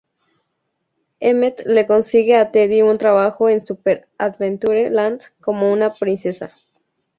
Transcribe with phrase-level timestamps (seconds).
[1.19, 6.55] Emmett le consigue a Teddy un trabajo en Super Adventure Land como una princesa.